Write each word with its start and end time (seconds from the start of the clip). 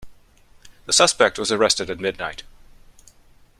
The 0.87 0.93
suspect 0.93 1.37
was 1.37 1.51
arrested 1.51 1.91
at 1.91 1.99
midnight 1.99 2.41